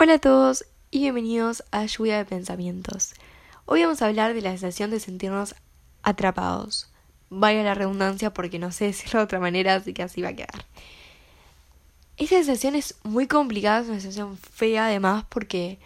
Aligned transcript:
Hola 0.00 0.14
a 0.14 0.18
todos 0.20 0.64
y 0.92 1.00
bienvenidos 1.00 1.64
a 1.72 1.84
Lluvia 1.84 2.18
de 2.18 2.24
Pensamientos. 2.24 3.14
Hoy 3.64 3.82
vamos 3.82 4.00
a 4.00 4.06
hablar 4.06 4.32
de 4.32 4.42
la 4.42 4.50
sensación 4.50 4.92
de 4.92 5.00
sentirnos 5.00 5.56
atrapados. 6.04 6.88
Vaya 7.30 7.64
la 7.64 7.74
redundancia 7.74 8.32
porque 8.32 8.60
no 8.60 8.70
sé 8.70 8.84
decirlo 8.94 9.18
de 9.18 9.24
otra 9.24 9.40
manera, 9.40 9.74
así 9.74 9.92
que 9.92 10.04
así 10.04 10.22
va 10.22 10.28
a 10.28 10.36
quedar. 10.36 10.66
Esta 12.16 12.36
sensación 12.36 12.76
es 12.76 12.94
muy 13.02 13.26
complicada, 13.26 13.80
es 13.80 13.88
una 13.88 13.98
sensación 13.98 14.38
fea 14.38 14.86
además 14.86 15.24
porque 15.28 15.80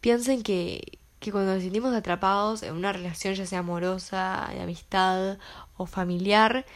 piensen 0.00 0.42
que, 0.42 0.98
que 1.20 1.30
cuando 1.30 1.54
nos 1.54 1.62
sentimos 1.62 1.94
atrapados 1.94 2.64
en 2.64 2.74
una 2.74 2.92
relación 2.92 3.34
ya 3.34 3.46
sea 3.46 3.60
amorosa, 3.60 4.50
de 4.52 4.60
amistad 4.60 5.38
o 5.76 5.86
familiar, 5.86 6.66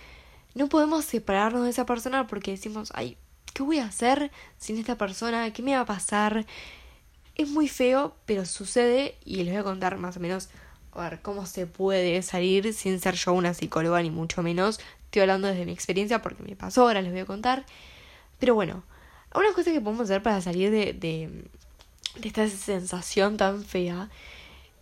no 0.54 0.68
podemos 0.68 1.04
separarnos 1.04 1.64
de 1.64 1.70
esa 1.70 1.84
persona 1.84 2.28
porque 2.28 2.52
decimos, 2.52 2.92
ay, 2.94 3.18
¿qué 3.56 3.62
voy 3.62 3.78
a 3.78 3.86
hacer 3.86 4.30
sin 4.58 4.76
esta 4.76 4.98
persona? 4.98 5.50
¿Qué 5.50 5.62
me 5.62 5.74
va 5.74 5.80
a 5.80 5.86
pasar? 5.86 6.44
Es 7.36 7.48
muy 7.48 7.68
feo, 7.68 8.14
pero 8.26 8.44
sucede 8.44 9.16
y 9.24 9.36
les 9.36 9.54
voy 9.54 9.56
a 9.56 9.64
contar 9.64 9.96
más 9.96 10.18
o 10.18 10.20
menos 10.20 10.50
a 10.92 11.08
ver 11.08 11.22
cómo 11.22 11.46
se 11.46 11.66
puede 11.66 12.20
salir 12.20 12.74
sin 12.74 13.00
ser 13.00 13.14
yo 13.14 13.32
una 13.32 13.54
psicóloga 13.54 14.02
ni 14.02 14.10
mucho 14.10 14.42
menos. 14.42 14.78
Estoy 15.06 15.22
hablando 15.22 15.48
desde 15.48 15.64
mi 15.64 15.72
experiencia 15.72 16.20
porque 16.20 16.42
me 16.42 16.54
pasó, 16.54 16.82
ahora 16.82 17.00
les 17.00 17.12
voy 17.12 17.22
a 17.22 17.24
contar. 17.24 17.64
Pero 18.38 18.54
bueno, 18.54 18.82
una 19.34 19.50
cosa 19.54 19.72
que 19.72 19.80
podemos 19.80 20.04
hacer 20.04 20.22
para 20.22 20.42
salir 20.42 20.70
de, 20.70 20.92
de, 20.92 21.48
esta 22.22 22.46
sensación 22.50 23.38
tan 23.38 23.64
fea, 23.64 24.10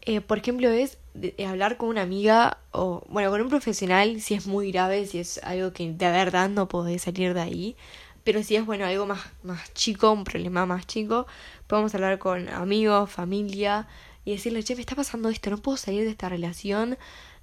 eh, 0.03 0.21
por 0.21 0.39
ejemplo, 0.39 0.69
es 0.69 0.99
hablar 1.47 1.77
con 1.77 1.91
una 1.91 2.03
amiga 2.03 2.59
o, 2.73 3.05
bueno, 3.09 3.31
con 3.31 3.41
un 3.41 3.51
profesional 3.51 4.21
si 4.21 4.35
es 4.35 4.49
muy 4.49 4.73
grave, 4.73 5.07
si 5.07 5.21
es 5.21 5.39
algo 5.45 5.73
que 5.73 5.93
de 5.93 6.11
verdad 6.11 6.49
no 6.51 6.67
podés 6.67 7.03
salir 7.03 7.35
de 7.35 7.41
ahí. 7.41 7.77
Pero 8.25 8.43
si 8.43 8.57
es, 8.57 8.65
bueno, 8.65 8.87
algo 8.87 9.07
más, 9.07 9.21
más 9.43 9.73
chico, 9.75 10.11
un 10.11 10.25
problema 10.25 10.67
más 10.67 10.87
chico, 10.87 11.27
podemos 11.67 11.95
hablar 11.95 12.19
con 12.19 12.49
amigos, 12.49 13.11
familia 13.11 13.87
y 14.25 14.33
decirle, 14.33 14.63
che, 14.63 14.75
me 14.75 14.81
está 14.81 14.97
pasando 14.97 15.29
esto, 15.29 15.51
no 15.51 15.59
puedo 15.59 15.77
salir 15.77 16.05
de 16.05 16.11
esta 16.11 16.29
relación, 16.29 16.97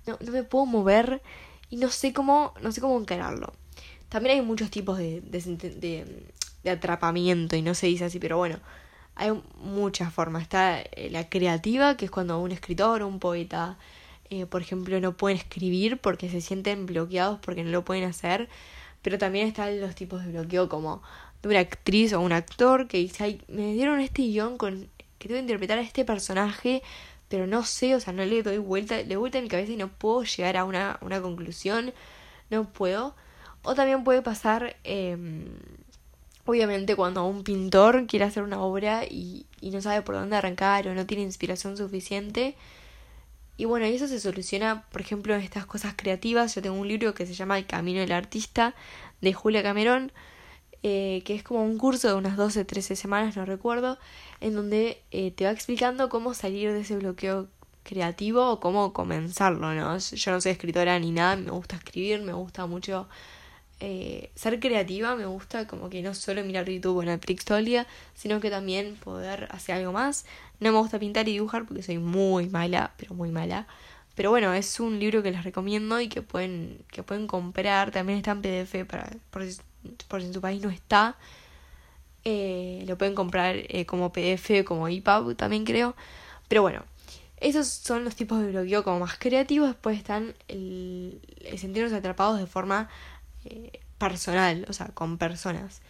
no, 0.08 0.18
no 0.20 0.32
me 0.32 0.44
puedo 0.44 0.66
mover 0.66 1.22
y 1.70 1.78
no 1.78 1.90
sé 1.90 2.14
cómo, 2.14 2.54
no 2.62 2.72
sé 2.72 2.82
cómo 2.82 3.00
encararlo. 3.00 3.54
También 4.12 4.36
hay 4.36 4.42
muchos 4.46 4.70
tipos 4.70 4.98
de, 4.98 5.22
de, 5.22 6.70
atrapamiento 6.70 7.56
y 7.56 7.62
no 7.62 7.74
se 7.74 7.88
dice 7.88 8.04
así, 8.04 8.20
pero 8.20 8.38
bueno, 8.38 8.60
hay 9.16 9.32
muchas 9.56 10.14
formas. 10.14 10.42
Está 10.44 10.82
eh, 10.82 11.10
la 11.10 11.30
creativa, 11.30 11.96
que 11.96 12.06
es 12.06 12.12
cuando 12.12 12.38
un 12.40 12.52
escritor 12.52 13.04
o 13.04 13.08
un 13.08 13.20
poeta, 13.20 13.78
eh, 14.30 14.46
por 14.46 14.62
ejemplo, 14.62 15.00
no 15.00 15.16
pueden 15.16 15.38
escribir 15.38 15.98
porque 15.98 16.30
se 16.30 16.42
sienten 16.42 16.88
bloqueados 16.88 17.40
porque 17.40 17.64
no 17.64 17.72
lo 17.72 17.86
pueden 17.86 18.04
hacer. 18.04 18.50
Pero 19.02 19.18
también 19.18 19.48
están 19.48 19.80
los 19.80 19.96
tipos 19.96 20.24
de 20.24 20.32
bloqueo 20.32 20.70
como 20.70 21.02
de 21.42 21.50
una 21.50 21.60
actriz 21.60 22.14
o 22.14 22.22
un 22.22 22.32
actor 22.32 22.88
que 22.88 22.98
dice, 22.98 23.24
ay, 23.24 23.42
me 23.48 23.74
dieron 23.74 24.00
este 24.00 24.24
guion 24.24 24.58
con 24.58 24.90
que 25.18 25.28
que 25.28 25.40
interpretar 25.40 25.78
a 25.78 25.82
este 25.82 26.04
personaje, 26.04 26.82
pero 27.30 27.48
no 27.48 27.64
sé, 27.64 27.96
o 27.96 28.00
sea, 28.00 28.12
no 28.12 28.26
le 28.26 28.44
doy 28.44 28.58
vuelta, 28.58 29.02
le 29.04 29.16
vuelta 29.16 29.38
en 29.38 29.46
mi 29.46 29.50
cabeza 29.50 29.72
y 29.72 29.78
no 29.78 29.88
puedo 29.88 30.24
llegar 30.24 30.58
a 30.58 30.66
una, 30.66 30.98
una 31.02 31.22
conclusión, 31.22 31.94
no 32.50 32.66
puedo. 32.66 33.16
O 33.64 33.76
también 33.76 34.04
puede 34.04 34.24
pasar, 34.24 34.76
eh, 34.84 35.16
obviamente, 36.46 36.96
cuando 36.96 37.26
un 37.26 37.44
pintor 37.44 38.08
quiere 38.08 38.26
hacer 38.26 38.44
una 38.44 38.62
obra 38.62 39.06
y, 39.06 39.46
y 39.62 39.70
no 39.70 39.82
sabe 39.82 40.02
por 40.02 40.16
dónde 40.16 40.36
arrancar 40.36 40.88
o 40.88 40.96
no 40.96 41.06
tiene 41.06 41.24
inspiración 41.24 41.78
suficiente, 41.78 42.56
y 43.62 43.66
bueno, 43.66 43.86
eso 43.86 44.08
se 44.08 44.20
soluciona, 44.20 44.86
por 44.92 45.02
ejemplo, 45.02 45.36
en 45.36 45.42
estas 45.42 45.68
cosas 45.68 45.94
creativas. 45.96 46.56
Yo 46.56 46.64
tengo 46.64 46.78
un 46.78 46.88
libro 46.88 47.14
que 47.14 47.28
se 47.28 47.36
llama 47.36 47.60
El 47.60 47.68
Camino 47.68 48.00
del 48.00 48.12
Artista, 48.12 48.74
de 49.22 49.34
Julia 49.34 49.62
Camerón, 49.62 50.12
eh, 50.82 51.22
que 51.26 51.36
es 51.36 51.44
como 51.44 51.64
un 51.64 51.78
curso 51.78 52.08
de 52.08 52.16
unas 52.16 52.38
12, 52.38 52.66
13 52.66 52.96
semanas, 52.96 53.38
no 53.38 53.46
recuerdo, 53.46 54.00
en 54.40 54.56
donde 54.56 55.04
eh, 55.12 55.30
te 55.30 55.46
va 55.46 55.52
explicando 55.52 56.10
cómo 56.10 56.34
salir 56.34 56.72
de 56.72 56.80
ese 56.80 56.98
bloqueo 56.98 57.50
creativo 57.84 58.50
o 58.50 58.60
cómo 58.60 58.94
comenzarlo, 58.94 59.76
¿no? 59.76 59.96
Yo 60.00 60.32
no 60.32 60.42
soy 60.42 60.52
escritora 60.54 60.98
ni 60.98 61.12
nada, 61.12 61.36
me 61.36 61.52
gusta 61.52 61.76
escribir, 61.76 62.24
me 62.24 62.34
gusta 62.34 62.66
mucho 62.66 63.08
eh, 63.84 64.30
ser 64.36 64.60
creativa, 64.60 65.16
me 65.16 65.26
gusta 65.26 65.66
como 65.66 65.90
que 65.90 66.04
no 66.04 66.14
solo 66.14 66.44
mirar 66.44 66.70
YouTube 66.70 66.98
o 66.98 67.04
Netflix 67.04 67.46
todo 67.46 67.58
el 67.58 67.66
día, 67.66 67.88
sino 68.14 68.40
que 68.40 68.52
también 68.52 68.96
poder 68.96 69.48
hacer 69.50 69.76
algo 69.76 69.92
más. 69.92 70.26
No 70.60 70.72
me 70.72 70.78
gusta 70.78 71.00
pintar 71.00 71.28
y 71.28 71.34
dibujar 71.34 71.66
porque 71.66 71.82
soy 71.82 71.98
muy 71.98 72.48
mala, 72.48 72.94
pero 72.98 73.16
muy 73.16 73.32
mala. 73.32 73.66
Pero 74.14 74.30
bueno, 74.30 74.54
es 74.54 74.80
un 74.80 75.00
libro 75.00 75.24
que 75.24 75.32
les 75.32 75.44
recomiendo 75.44 76.00
y 76.00 76.10
que 76.10 76.22
pueden, 76.22 76.86
que 76.92 77.02
pueden 77.02 77.26
comprar. 77.26 77.90
También 77.90 78.20
está 78.20 78.32
en 78.32 78.44
PDF 78.44 78.86
para, 78.86 79.10
por, 79.32 79.44
si, 79.50 79.60
en 80.12 80.34
su 80.34 80.42
país 80.42 80.62
no 80.62 80.70
está. 80.70 81.16
Eh, 82.24 82.84
lo 82.88 83.00
pueden 83.00 83.16
comprar 83.16 83.56
eh, 83.58 83.88
como 83.88 84.14
PDF, 84.14 84.64
como 84.64 84.88
EPUB 84.90 85.36
también 85.36 85.66
creo. 85.66 85.96
Pero 86.48 86.62
bueno, 86.62 86.84
esos 87.38 87.68
son 87.68 88.06
los 88.06 88.16
tipos 88.16 88.40
de 88.42 88.52
bloqueo 88.52 88.84
como 88.84 89.00
más 89.00 89.18
creativos. 89.18 89.70
Después 89.70 89.98
están 89.98 90.36
el 90.48 91.20
sentirnos 91.58 91.94
atrapados 91.94 92.40
de 92.40 92.46
forma 92.46 92.88
eh, 93.46 93.80
personal, 93.98 94.66
o 94.70 94.74
sea, 94.74 94.88
con 94.88 95.18
personas. 95.18 95.82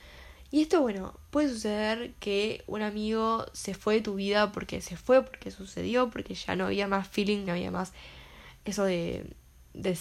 Y 0.52 0.62
esto, 0.62 0.82
bueno, 0.82 1.14
puede 1.30 1.50
suceder 1.50 2.14
que 2.20 2.64
un 2.68 2.82
amigo 2.82 3.46
se 3.54 3.74
fue 3.74 3.96
de 3.96 4.02
tu 4.02 4.16
vida 4.16 4.52
porque 4.52 4.82
se 4.82 4.98
fue, 4.98 5.24
porque 5.24 5.50
sucedió, 5.50 6.10
porque 6.10 6.36
ya 6.36 6.56
no 6.56 6.66
había 6.66 6.88
más 6.88 7.08
feeling, 7.08 7.46
no 7.46 7.54
había 7.54 7.72
más 7.72 7.94
eso 8.66 8.84
de, 8.84 9.34
de, 9.74 9.98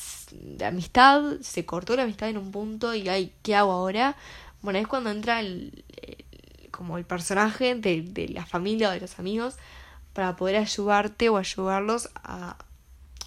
amistad, 0.65 1.41
se 1.41 1.65
cortó 1.65 1.95
la 1.95 2.03
amistad 2.03 2.29
en 2.29 2.39
un 2.39 2.51
punto 2.51 2.95
y 2.95 3.09
ay, 3.09 3.33
¿qué 3.43 3.55
hago 3.55 3.73
ahora? 3.73 4.17
Bueno, 4.61 4.81
es 4.81 4.89
cuando 4.89 5.11
entra 5.11 5.41
el, 5.41 5.85
el, 6.03 6.71
como 6.71 6.99
el 6.99 7.05
personaje 7.05 7.77
de, 7.77 8.03
de 8.03 8.29
la 8.29 8.45
familia 8.45 8.89
o 8.89 8.93
de 8.93 9.01
los 9.01 9.19
amigos 9.21 9.57
para 10.13 10.35
poder 10.35 10.57
ayudarte 10.57 11.29
o 11.29 11.37
ayudarlos 11.37 12.11
a 12.17 12.57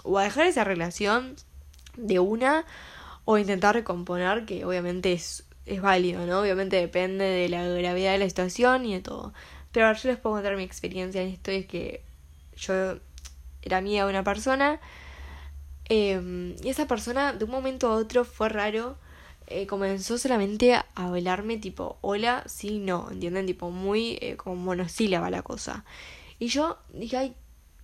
o 0.03 0.19
a 0.19 0.23
dejar 0.23 0.45
esa 0.45 0.63
relación 0.63 1.35
de 1.95 2.19
una 2.19 2.65
o 3.25 3.37
intentar 3.37 3.75
recomponer 3.75 4.45
que 4.45 4.65
obviamente 4.65 5.13
es 5.13 5.45
es 5.65 5.81
válido, 5.81 6.25
¿no? 6.25 6.41
Obviamente 6.41 6.75
depende 6.75 7.23
de 7.23 7.49
la 7.49 7.65
gravedad 7.65 8.11
de 8.11 8.17
la 8.17 8.27
situación 8.27 8.85
y 8.85 8.95
de 8.95 9.01
todo. 9.01 9.33
Pero 9.71 9.87
ahora 9.87 9.97
yo 9.97 10.09
les 10.09 10.19
puedo 10.19 10.35
contar 10.35 10.57
mi 10.57 10.63
experiencia 10.63 11.21
en 11.21 11.29
esto, 11.29 11.51
es 11.51 11.65
que 11.65 12.03
yo 12.57 12.97
era 13.61 13.77
amiga 13.77 14.03
de 14.03 14.09
una 14.09 14.23
persona 14.23 14.79
eh, 15.89 16.55
y 16.61 16.69
esa 16.69 16.87
persona 16.87 17.33
de 17.33 17.45
un 17.45 17.51
momento 17.51 17.87
a 17.87 17.95
otro 17.95 18.25
fue 18.25 18.49
raro, 18.49 18.97
eh, 19.47 19.67
comenzó 19.67 20.17
solamente 20.17 20.73
a 20.75 20.85
hablarme 20.95 21.57
tipo, 21.57 21.97
hola, 22.01 22.43
sí, 22.45 22.79
no, 22.79 23.09
¿entienden? 23.11 23.45
Tipo, 23.45 23.71
muy 23.71 24.17
eh, 24.21 24.37
como 24.37 24.55
monosílaba 24.55 25.29
la 25.29 25.41
cosa. 25.41 25.85
Y 26.39 26.47
yo 26.47 26.77
dije, 26.93 27.17
ay, 27.17 27.35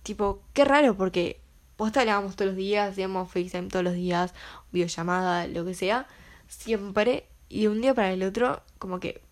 tipo, 0.02 0.42
qué 0.54 0.64
raro, 0.64 0.96
porque 0.96 1.40
vos 1.80 1.96
hablábamos 1.96 2.36
todos 2.36 2.50
los 2.50 2.56
días, 2.56 2.90
hacíamos 2.90 3.30
FaceTime 3.32 3.68
todos 3.68 3.82
los 3.82 3.94
días, 3.94 4.34
videollamada, 4.70 5.46
lo 5.46 5.64
que 5.64 5.72
sea, 5.72 6.06
siempre 6.46 7.24
y 7.48 7.62
de 7.62 7.68
un 7.70 7.80
día 7.80 7.94
para 7.94 8.12
el 8.12 8.22
otro, 8.22 8.62
como 8.78 9.00
que, 9.00 9.22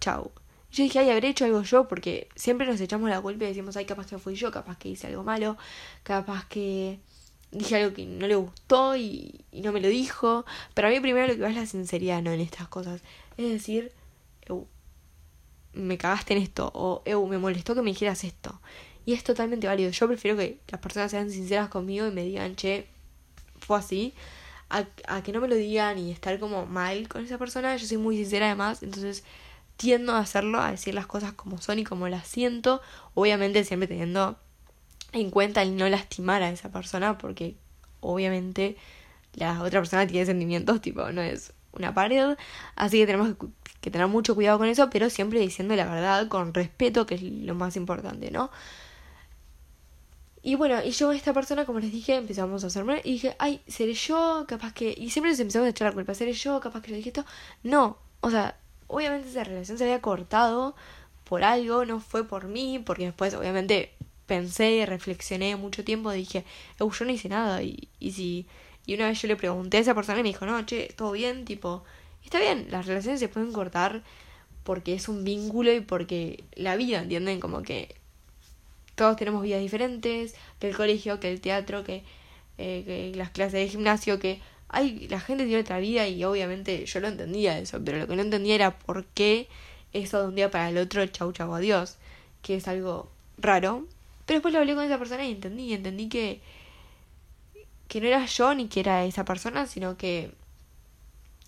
chau. 0.00 0.30
Yo 0.70 0.84
dije, 0.84 1.00
ay, 1.00 1.10
habré 1.10 1.28
hecho 1.28 1.44
algo 1.44 1.62
yo, 1.62 1.88
porque 1.88 2.28
siempre 2.36 2.68
nos 2.68 2.80
echamos 2.80 3.10
la 3.10 3.20
culpa 3.20 3.44
y 3.44 3.48
decimos, 3.48 3.76
ay, 3.76 3.84
capaz 3.84 4.06
que 4.06 4.18
fui 4.18 4.36
yo, 4.36 4.52
capaz 4.52 4.78
que 4.78 4.90
hice 4.90 5.08
algo 5.08 5.24
malo, 5.24 5.56
capaz 6.04 6.46
que 6.46 7.00
dije 7.50 7.74
algo 7.74 7.96
que 7.96 8.06
no 8.06 8.28
le 8.28 8.36
gustó 8.36 8.94
y, 8.94 9.44
y 9.50 9.62
no 9.62 9.72
me 9.72 9.80
lo 9.80 9.88
dijo. 9.88 10.44
Pero 10.74 10.86
a 10.86 10.90
mí 10.92 11.00
primero 11.00 11.26
lo 11.26 11.34
que 11.34 11.40
va 11.40 11.50
es 11.50 11.56
la 11.56 11.66
sinceridad, 11.66 12.22
¿no? 12.22 12.30
En 12.30 12.40
estas 12.40 12.68
cosas. 12.68 13.02
Es 13.36 13.50
decir, 13.50 13.92
me 15.72 15.98
cagaste 15.98 16.34
en 16.34 16.42
esto, 16.42 16.70
o 16.74 17.26
me 17.26 17.38
molestó 17.38 17.74
que 17.74 17.82
me 17.82 17.90
dijeras 17.90 18.22
esto. 18.22 18.60
Y 19.08 19.14
es 19.14 19.24
totalmente 19.24 19.66
válido. 19.66 19.90
Yo 19.90 20.06
prefiero 20.06 20.36
que 20.36 20.58
las 20.70 20.82
personas 20.82 21.10
sean 21.10 21.30
sinceras 21.30 21.70
conmigo 21.70 22.06
y 22.06 22.10
me 22.10 22.24
digan, 22.24 22.56
che, 22.56 22.88
fue 23.58 23.78
así, 23.78 24.12
a, 24.68 24.84
a, 25.06 25.22
que 25.22 25.32
no 25.32 25.40
me 25.40 25.48
lo 25.48 25.54
digan 25.54 25.96
y 25.96 26.10
estar 26.12 26.38
como 26.38 26.66
mal 26.66 27.08
con 27.08 27.24
esa 27.24 27.38
persona. 27.38 27.74
Yo 27.76 27.86
soy 27.86 27.96
muy 27.96 28.18
sincera 28.18 28.44
además, 28.44 28.82
entonces 28.82 29.24
tiendo 29.78 30.12
a 30.12 30.18
hacerlo, 30.18 30.60
a 30.60 30.72
decir 30.72 30.92
las 30.92 31.06
cosas 31.06 31.32
como 31.32 31.56
son 31.56 31.78
y 31.78 31.84
como 31.84 32.06
las 32.06 32.28
siento. 32.28 32.82
Obviamente 33.14 33.64
siempre 33.64 33.88
teniendo 33.88 34.38
en 35.12 35.30
cuenta 35.30 35.62
el 35.62 35.78
no 35.78 35.88
lastimar 35.88 36.42
a 36.42 36.50
esa 36.50 36.70
persona 36.70 37.16
porque 37.16 37.56
obviamente 38.00 38.76
la 39.32 39.62
otra 39.62 39.80
persona 39.80 40.06
tiene 40.06 40.26
sentimientos, 40.26 40.82
tipo, 40.82 41.10
no 41.12 41.22
es 41.22 41.54
una 41.72 41.94
pared. 41.94 42.36
Así 42.76 42.98
que 42.98 43.06
tenemos 43.06 43.36
que 43.80 43.90
tener 43.90 44.06
mucho 44.06 44.34
cuidado 44.34 44.58
con 44.58 44.66
eso, 44.66 44.90
pero 44.90 45.08
siempre 45.08 45.40
diciendo 45.40 45.74
la 45.76 45.86
verdad 45.86 46.28
con 46.28 46.52
respeto, 46.52 47.06
que 47.06 47.14
es 47.14 47.22
lo 47.22 47.54
más 47.54 47.74
importante, 47.74 48.30
¿no? 48.30 48.50
Y 50.42 50.54
bueno, 50.54 50.82
y 50.84 50.90
yo, 50.92 51.12
esta 51.12 51.32
persona, 51.32 51.64
como 51.66 51.80
les 51.80 51.92
dije, 51.92 52.14
empezamos 52.14 52.62
a 52.64 52.68
hacerme 52.68 53.00
y 53.04 53.12
dije, 53.12 53.36
ay, 53.38 53.60
seré 53.66 53.94
yo, 53.94 54.44
capaz 54.48 54.72
que. 54.72 54.94
Y 54.96 55.10
siempre 55.10 55.30
nos 55.30 55.40
empezamos 55.40 55.66
a 55.66 55.70
echar 55.70 55.88
la 55.88 55.94
culpa, 55.94 56.14
seré 56.14 56.32
yo, 56.32 56.60
capaz 56.60 56.82
que 56.82 56.90
le 56.92 56.98
dije 56.98 57.10
esto. 57.10 57.24
No, 57.62 57.98
o 58.20 58.30
sea, 58.30 58.58
obviamente 58.86 59.28
esa 59.28 59.44
relación 59.44 59.78
se 59.78 59.84
había 59.84 60.00
cortado 60.00 60.74
por 61.24 61.44
algo, 61.44 61.84
no 61.84 62.00
fue 62.00 62.24
por 62.26 62.46
mí, 62.46 62.78
porque 62.78 63.06
después, 63.06 63.34
obviamente, 63.34 63.92
pensé 64.26 64.72
y 64.72 64.84
reflexioné 64.84 65.56
mucho 65.56 65.84
tiempo, 65.84 66.12
dije, 66.12 66.44
yo 66.78 67.04
no 67.04 67.10
hice 67.10 67.28
nada. 67.28 67.62
Y, 67.62 67.88
y 67.98 68.12
si. 68.12 68.46
Y 68.86 68.94
una 68.94 69.08
vez 69.08 69.20
yo 69.20 69.28
le 69.28 69.36
pregunté 69.36 69.78
a 69.78 69.80
esa 69.80 69.94
persona 69.94 70.20
y 70.20 70.22
me 70.22 70.30
dijo, 70.30 70.46
no, 70.46 70.64
che, 70.64 70.94
todo 70.96 71.12
bien, 71.12 71.44
tipo, 71.44 71.84
está 72.24 72.40
bien, 72.40 72.68
las 72.70 72.86
relaciones 72.86 73.20
se 73.20 73.28
pueden 73.28 73.52
cortar 73.52 74.02
porque 74.64 74.94
es 74.94 75.08
un 75.08 75.24
vínculo 75.24 75.72
y 75.72 75.80
porque 75.80 76.44
la 76.54 76.76
vida, 76.76 77.00
¿entienden? 77.00 77.40
Como 77.40 77.62
que 77.62 77.96
todos 78.98 79.16
tenemos 79.16 79.42
vidas 79.44 79.60
diferentes, 79.60 80.34
que 80.58 80.68
el 80.68 80.76
colegio, 80.76 81.20
que 81.20 81.30
el 81.30 81.40
teatro, 81.40 81.84
que, 81.84 82.02
eh, 82.58 82.82
que 82.84 83.12
las 83.16 83.30
clases 83.30 83.52
de 83.52 83.68
gimnasio, 83.68 84.18
que 84.18 84.40
hay, 84.68 85.06
la 85.06 85.20
gente 85.20 85.46
tiene 85.46 85.60
otra 85.60 85.78
vida 85.78 86.08
y 86.08 86.24
obviamente 86.24 86.84
yo 86.84 86.98
lo 86.98 87.06
entendía 87.06 87.60
eso, 87.60 87.80
pero 87.82 87.98
lo 87.98 88.08
que 88.08 88.16
no 88.16 88.22
entendía 88.22 88.56
era 88.56 88.76
por 88.76 89.04
qué 89.06 89.48
eso 89.92 90.20
de 90.20 90.28
un 90.28 90.34
día 90.34 90.50
para 90.50 90.68
el 90.68 90.78
otro, 90.78 91.06
chau 91.06 91.32
chau 91.32 91.54
adiós, 91.54 91.96
que 92.42 92.56
es 92.56 92.66
algo 92.66 93.08
raro. 93.38 93.86
Pero 94.26 94.38
después 94.38 94.52
lo 94.52 94.58
hablé 94.58 94.74
con 94.74 94.84
esa 94.84 94.98
persona 94.98 95.24
y 95.24 95.30
entendí, 95.30 95.72
entendí 95.72 96.08
que, 96.08 96.40
que 97.86 98.00
no 98.00 98.08
era 98.08 98.26
yo 98.26 98.52
ni 98.54 98.66
que 98.66 98.80
era 98.80 99.04
esa 99.04 99.24
persona, 99.24 99.66
sino 99.66 99.96
que, 99.96 100.32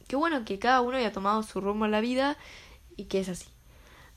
que 0.07 0.15
bueno, 0.15 0.45
que 0.45 0.61
cada 0.61 0.83
uno 0.83 0.97
había 0.97 1.13
tomado 1.13 1.43
su 1.43 1.61
rumbo 1.61 1.85
en 1.85 1.91
la 1.91 2.01
vida 2.01 2.39
y 2.97 3.07
que 3.07 3.19
es 3.19 3.29
así. 3.29 3.49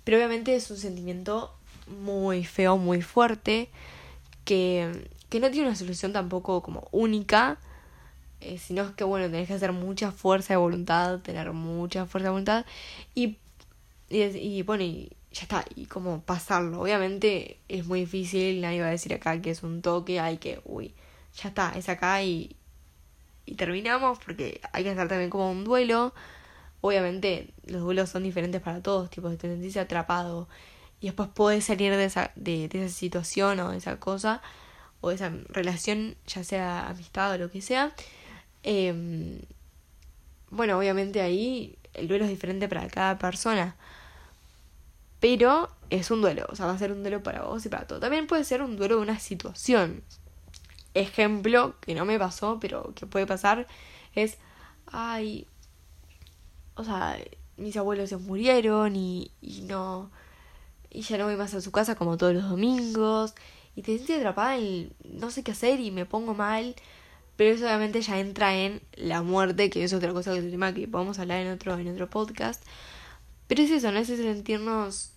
Pero 0.04 0.18
obviamente 0.18 0.56
es 0.56 0.70
un 0.70 0.78
sentimiento 0.78 1.52
muy 1.88 2.44
feo, 2.44 2.78
muy 2.78 3.02
fuerte, 3.02 3.70
que, 4.46 5.08
que 5.30 5.40
no 5.40 5.50
tiene 5.52 5.68
una 5.68 5.76
solución 5.76 6.14
tampoco 6.14 6.62
como 6.62 6.88
única, 6.92 7.58
eh, 8.42 8.58
sino 8.58 8.96
que 8.96 9.04
bueno, 9.04 9.28
tenés 9.28 9.48
que 9.48 9.54
hacer 9.54 9.72
mucha 9.72 10.12
fuerza 10.12 10.54
de 10.54 10.58
voluntad, 10.58 11.20
tener 11.20 11.52
mucha 11.54 12.06
fuerza 12.06 12.28
de 12.28 12.32
voluntad 12.32 12.66
y, 13.16 13.38
y, 14.10 14.62
bueno, 14.64 14.84
y 14.84 15.12
ya 15.32 15.44
está, 15.44 15.66
y 15.76 15.86
como 15.86 16.22
pasarlo. 16.22 16.82
Obviamente 16.82 17.60
es 17.68 17.86
muy 17.86 18.02
difícil, 18.02 18.62
nadie 18.62 18.82
va 18.82 18.88
a 18.88 18.92
decir 18.92 19.14
acá 19.14 19.42
que 19.42 19.52
es 19.52 19.64
un 19.64 19.82
toque, 19.82 20.20
hay 20.20 20.38
que, 20.38 20.62
uy, 20.66 20.94
ya 21.42 21.50
está, 21.50 21.74
es 21.76 21.90
acá 21.90 22.22
y, 22.24 22.56
y 23.46 23.56
terminamos 23.56 24.20
porque 24.20 24.62
hay 24.74 24.84
que 24.84 24.90
hacer 24.92 25.08
también 25.08 25.30
como 25.30 25.52
un 25.52 25.64
duelo. 25.64 26.14
Obviamente 26.82 27.54
los 27.66 27.82
duelos 27.82 28.10
son 28.10 28.24
diferentes 28.24 28.62
para 28.62 28.82
todos, 28.82 29.10
tipo, 29.10 29.30
te 29.32 29.48
sentís 29.48 29.78
atrapado 29.78 30.50
y 31.04 31.08
después 31.08 31.28
podés 31.28 31.66
salir 31.66 31.94
de 31.98 32.06
esa, 32.06 32.32
de, 32.38 32.70
esa 32.72 32.88
situación 32.88 33.60
o 33.60 33.72
de 33.72 33.78
esa 33.78 34.00
cosa 34.00 34.42
o 35.02 35.10
de 35.10 35.16
esa 35.16 35.34
relación, 35.50 36.16
ya 36.26 36.46
sea 36.46 36.88
amistad 36.88 37.34
o 37.34 37.38
lo 37.38 37.52
que 37.52 37.62
sea. 37.62 37.94
Eh, 38.64 39.42
bueno, 40.50 40.78
obviamente 40.80 41.20
ahí 41.20 41.78
el 41.94 42.08
duelo 42.08 42.24
es 42.24 42.30
diferente 42.30 42.70
para 42.70 42.88
cada 42.88 43.18
persona. 43.18 43.76
Pero 45.20 45.70
es 45.90 46.10
un 46.10 46.22
duelo, 46.22 46.46
o 46.48 46.56
sea, 46.56 46.68
va 46.68 46.72
a 46.72 46.78
ser 46.78 46.94
un 46.94 47.04
duelo 47.04 47.22
para 47.22 47.44
vos 47.44 47.66
y 47.66 47.68
para 47.68 47.86
todo. 47.86 48.00
También 48.00 48.26
puede 48.26 48.46
ser 48.46 48.62
un 48.62 48.78
duelo 48.78 48.96
de 48.96 49.02
una 49.02 49.20
situación. 49.20 50.06
Ejemplo, 50.94 51.76
que 51.82 51.96
no 51.96 52.06
me 52.06 52.18
pasó, 52.18 52.60
pero 52.62 52.94
que 52.96 53.06
puede 53.08 53.28
pasar, 53.28 53.68
es, 54.16 54.38
ay, 54.88 55.48
o 56.76 56.86
sea, 56.86 57.18
mis 57.58 57.76
abuelos 57.76 58.08
se 58.08 58.16
murieron 58.16 58.96
y, 58.96 59.32
y 59.42 59.64
no, 59.64 60.10
y 60.94 61.02
ya 61.02 61.18
no 61.18 61.26
voy 61.26 61.36
más 61.36 61.54
a 61.54 61.62
su 61.62 61.72
casa 61.72 61.96
como 61.96 62.18
todos 62.18 62.34
los 62.34 62.50
domingos, 62.50 63.34
y 63.76 63.82
te 63.82 63.96
sientes 63.96 64.18
atrapada 64.20 64.58
en 64.58 64.94
no 65.04 65.32
sé 65.32 65.44
qué 65.44 65.52
hacer 65.52 65.80
y 65.80 65.92
me 65.92 66.06
pongo 66.06 66.34
mal, 66.34 66.76
pero 67.36 67.56
eso 67.56 67.66
obviamente 67.66 68.02
ya 68.02 68.20
entra 68.20 68.56
en 68.56 68.82
la 68.96 69.24
muerte, 69.24 69.70
que 69.70 69.84
es 69.84 69.94
otra 69.94 70.14
cosa 70.14 70.34
que 70.34 70.42
tema 70.42 70.74
que 70.74 70.88
podemos 70.88 71.20
hablar 71.20 71.42
en 71.42 71.52
otro, 71.52 71.78
en 71.78 71.88
otro 71.88 72.10
podcast. 72.10 72.64
Pero 73.48 73.64
es 73.64 73.72
eso, 73.72 73.92
no 73.92 74.00
es 74.00 74.10
ese 74.10 74.24
sentirnos 74.24 75.14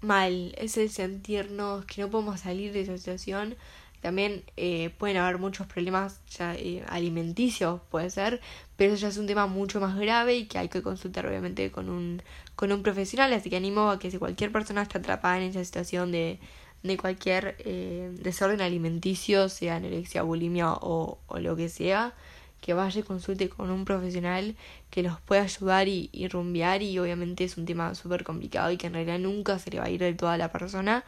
mal, 0.00 0.54
es 0.58 0.76
el 0.76 0.90
sentirnos 0.90 1.84
que 1.86 2.02
no 2.02 2.10
podemos 2.10 2.40
salir 2.40 2.72
de 2.72 2.82
esa 2.82 2.98
situación. 2.98 3.56
También 4.02 4.44
eh, 4.58 4.90
pueden 4.98 5.16
haber 5.16 5.38
muchos 5.38 5.66
problemas 5.66 6.20
ya, 6.28 6.54
eh, 6.54 6.84
alimenticios, 6.88 7.80
puede 7.90 8.10
ser, 8.10 8.40
pero 8.76 8.92
eso 8.92 9.02
ya 9.02 9.08
es 9.08 9.16
un 9.16 9.26
tema 9.26 9.46
mucho 9.46 9.80
más 9.80 9.96
grave 9.96 10.36
y 10.36 10.46
que 10.46 10.58
hay 10.58 10.68
que 10.68 10.82
consultar 10.82 11.26
obviamente 11.26 11.70
con 11.70 11.88
un, 11.88 12.22
con 12.56 12.72
un 12.72 12.82
profesional. 12.82 13.32
Así 13.32 13.48
que 13.48 13.56
animo 13.56 13.90
a 13.90 13.98
que 13.98 14.10
si 14.10 14.18
cualquier 14.18 14.52
persona 14.52 14.82
está 14.82 14.98
atrapada 14.98 15.38
en 15.38 15.44
esa 15.44 15.64
situación 15.64 16.12
de 16.12 16.40
de 16.82 16.96
cualquier 16.96 17.56
eh, 17.60 18.10
desorden 18.20 18.60
alimenticio, 18.60 19.48
sea 19.48 19.76
anorexia, 19.76 20.22
bulimia 20.22 20.72
o, 20.72 21.18
lo 21.38 21.56
que 21.56 21.68
sea, 21.68 22.14
que 22.60 22.74
vaya 22.74 23.00
y 23.00 23.02
consulte 23.02 23.48
con 23.48 23.70
un 23.70 23.84
profesional 23.84 24.56
que 24.90 25.02
los 25.02 25.20
pueda 25.20 25.42
ayudar 25.42 25.88
y, 25.88 26.10
y 26.12 26.28
rumbear 26.28 26.82
y 26.82 26.98
obviamente 26.98 27.44
es 27.44 27.56
un 27.56 27.66
tema 27.66 27.94
súper 27.94 28.24
complicado 28.24 28.70
y 28.70 28.76
que 28.76 28.88
en 28.88 28.94
realidad 28.94 29.18
nunca 29.18 29.58
se 29.58 29.70
le 29.70 29.78
va 29.78 29.86
a 29.86 29.90
ir 29.90 30.00
de 30.00 30.14
toda 30.14 30.36
la 30.36 30.50
persona. 30.52 31.04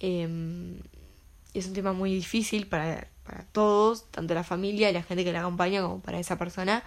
Eh, 0.00 0.80
es 1.54 1.66
un 1.66 1.72
tema 1.74 1.92
muy 1.92 2.14
difícil 2.14 2.66
para, 2.66 3.08
para 3.24 3.44
todos, 3.44 4.10
tanto 4.10 4.34
la 4.34 4.44
familia 4.44 4.90
y 4.90 4.92
la 4.92 5.02
gente 5.02 5.24
que 5.24 5.32
la 5.32 5.40
acompaña 5.40 5.82
como 5.82 6.00
para 6.00 6.18
esa 6.18 6.38
persona. 6.38 6.82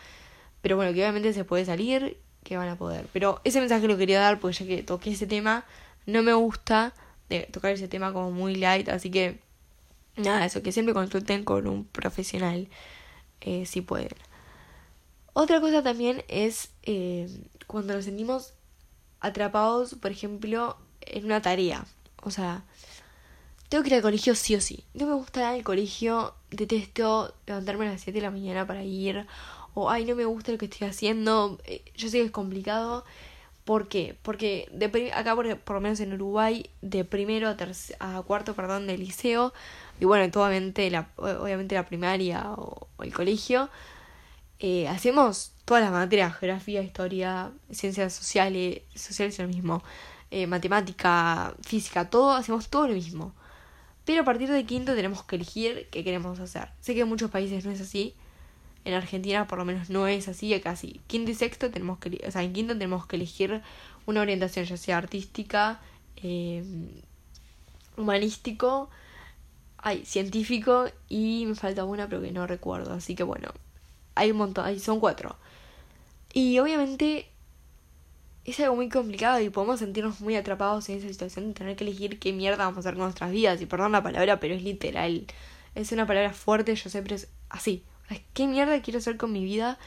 Pero 0.61 0.75
bueno, 0.75 0.93
que 0.93 1.01
obviamente 1.01 1.33
se 1.33 1.43
puede 1.43 1.65
salir, 1.65 2.17
que 2.43 2.57
van 2.57 2.69
a 2.69 2.77
poder. 2.77 3.07
Pero 3.13 3.41
ese 3.43 3.59
mensaje 3.59 3.87
lo 3.87 3.97
quería 3.97 4.19
dar 4.19 4.39
porque 4.39 4.57
ya 4.57 4.65
que 4.65 4.83
toqué 4.83 5.11
ese 5.11 5.27
tema, 5.27 5.65
no 6.05 6.23
me 6.23 6.33
gusta 6.33 6.93
de 7.29 7.41
tocar 7.51 7.71
ese 7.71 7.87
tema 7.87 8.13
como 8.13 8.31
muy 8.31 8.55
light, 8.55 8.89
así 8.89 9.09
que 9.09 9.39
nada, 10.17 10.45
eso, 10.45 10.61
que 10.61 10.71
siempre 10.71 10.93
consulten 10.93 11.43
con 11.43 11.67
un 11.67 11.85
profesional 11.85 12.67
eh, 13.41 13.65
si 13.65 13.81
pueden. 13.81 14.15
Otra 15.33 15.61
cosa 15.61 15.81
también 15.81 16.23
es 16.27 16.71
eh, 16.83 17.29
cuando 17.67 17.93
nos 17.93 18.05
sentimos 18.05 18.53
atrapados, 19.21 19.95
por 19.95 20.11
ejemplo, 20.11 20.77
en 21.01 21.25
una 21.25 21.41
tarea. 21.41 21.85
O 22.21 22.31
sea, 22.31 22.63
tengo 23.71 23.83
que 23.83 23.89
ir 23.91 23.95
al 23.95 24.01
colegio 24.01 24.35
sí 24.35 24.53
o 24.53 24.59
sí. 24.59 24.83
No 24.93 25.05
me 25.05 25.13
gusta 25.13 25.55
el 25.55 25.63
colegio, 25.63 26.35
detesto 26.49 27.33
levantarme 27.47 27.87
a 27.87 27.91
las 27.93 28.01
7 28.01 28.19
de 28.19 28.25
la 28.25 28.29
mañana 28.29 28.67
para 28.67 28.83
ir. 28.83 29.25
O, 29.73 29.89
ay, 29.89 30.03
no 30.03 30.13
me 30.13 30.25
gusta 30.25 30.51
lo 30.51 30.57
que 30.57 30.65
estoy 30.65 30.89
haciendo. 30.89 31.57
Eh, 31.63 31.81
yo 31.95 32.09
sé 32.09 32.17
que 32.17 32.25
es 32.25 32.31
complicado, 32.31 33.05
¿Por 33.63 33.87
qué? 33.87 34.17
Porque 34.23 34.67
de 34.73 35.11
acá, 35.13 35.35
por, 35.35 35.45
lo 35.45 35.81
menos 35.81 35.99
en 35.99 36.13
Uruguay, 36.13 36.69
de 36.81 37.05
primero 37.05 37.47
a, 37.47 37.55
a 38.17 38.21
cuarto 38.23 38.55
perdón, 38.55 38.87
de 38.87 38.97
liceo, 38.97 39.53
y 39.99 40.05
bueno, 40.05 40.25
obviamente 40.25 40.89
la, 40.89 41.09
obviamente 41.15 41.75
la 41.75 41.85
primaria 41.85 42.51
o, 42.53 42.87
o 42.97 43.03
el 43.03 43.13
colegio, 43.13 43.69
eh, 44.59 44.87
hacemos 44.87 45.53
todas 45.63 45.83
las 45.83 45.91
materias, 45.93 46.35
geografía, 46.35 46.81
historia, 46.81 47.51
ciencias 47.71 48.13
sociales, 48.13 48.81
sociales 48.95 49.39
lo 49.39 49.47
mismo, 49.47 49.83
eh, 50.31 50.47
matemática, 50.47 51.55
física, 51.63 52.09
todo, 52.09 52.33
hacemos 52.33 52.67
todo 52.67 52.87
lo 52.87 52.95
mismo. 52.95 53.33
Pero 54.05 54.21
a 54.21 54.25
partir 54.25 54.49
de 54.49 54.65
quinto 54.65 54.95
tenemos 54.95 55.23
que 55.23 55.35
elegir 55.35 55.87
qué 55.91 56.03
queremos 56.03 56.39
hacer. 56.39 56.69
Sé 56.79 56.95
que 56.95 57.01
en 57.01 57.09
muchos 57.09 57.29
países 57.29 57.65
no 57.65 57.71
es 57.71 57.81
así, 57.81 58.15
en 58.83 58.93
Argentina 58.93 59.47
por 59.47 59.59
lo 59.59 59.65
menos 59.65 59.89
no 59.89 60.07
es 60.07 60.27
así, 60.27 60.59
casi 60.59 61.01
quinto 61.07 61.31
y 61.31 61.35
sexto 61.35 61.69
tenemos 61.69 61.99
que, 61.99 62.21
o 62.27 62.31
sea, 62.31 62.43
en 62.43 62.53
quinto 62.53 62.73
tenemos 62.73 63.05
que 63.05 63.15
elegir 63.15 63.61
una 64.05 64.21
orientación 64.21 64.65
ya 64.65 64.77
sea 64.77 64.97
artística, 64.97 65.79
eh, 66.17 66.63
humanístico, 67.97 68.89
hay 69.77 70.05
científico 70.05 70.85
y 71.09 71.45
me 71.47 71.55
falta 71.55 71.85
una 71.85 72.07
pero 72.07 72.21
que 72.21 72.31
no 72.31 72.47
recuerdo, 72.47 72.93
así 72.93 73.15
que 73.15 73.23
bueno, 73.23 73.49
hay 74.15 74.31
un 74.31 74.37
montón, 74.37 74.65
hay, 74.65 74.79
son 74.79 74.99
cuatro. 74.99 75.35
Y 76.33 76.59
obviamente 76.59 77.30
es 78.45 78.59
algo 78.59 78.75
muy 78.75 78.89
complicado 78.89 79.39
y 79.39 79.49
podemos 79.49 79.79
sentirnos 79.79 80.21
muy 80.21 80.35
atrapados 80.35 80.89
en 80.89 80.97
esa 80.97 81.07
situación 81.07 81.49
de 81.49 81.53
tener 81.53 81.75
que 81.75 81.83
elegir 81.83 82.19
qué 82.19 82.33
mierda 82.33 82.65
vamos 82.65 82.77
a 82.77 82.79
hacer 82.79 82.93
con 82.95 83.03
nuestras 83.03 83.31
vidas. 83.31 83.61
Y 83.61 83.65
perdón 83.65 83.91
la 83.91 84.03
palabra, 84.03 84.39
pero 84.39 84.55
es 84.55 84.63
literal. 84.63 85.25
Es 85.75 85.91
una 85.91 86.07
palabra 86.07 86.33
fuerte, 86.33 86.75
yo 86.75 86.89
siempre 86.89 87.15
es 87.15 87.27
así. 87.49 87.83
¿Qué 88.33 88.47
mierda 88.47 88.81
quiero 88.81 88.99
hacer 88.99 89.17
con 89.17 89.31
mi 89.31 89.43
vida? 89.43 89.77